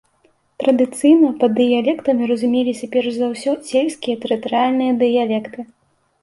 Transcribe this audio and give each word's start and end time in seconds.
Традыцыйна 0.61 1.27
пад 1.43 1.51
дыялектамі 1.59 2.29
разумеліся 2.31 2.89
перш 2.95 3.07
за 3.19 3.29
ўсё 3.35 3.51
сельскія 3.69 4.15
тэрытарыяльныя 4.25 4.97
дыялекты. 5.05 5.59